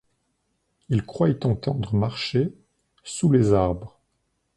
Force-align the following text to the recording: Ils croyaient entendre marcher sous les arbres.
Ils 0.89 1.05
croyaient 1.05 1.45
entendre 1.45 1.93
marcher 1.93 2.55
sous 3.03 3.31
les 3.31 3.53
arbres. 3.53 3.99